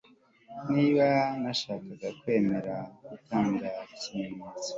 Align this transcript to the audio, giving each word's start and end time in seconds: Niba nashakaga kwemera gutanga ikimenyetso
Niba 0.73 1.07
nashakaga 1.41 2.09
kwemera 2.19 2.75
gutanga 3.09 3.67
ikimenyetso 3.93 4.69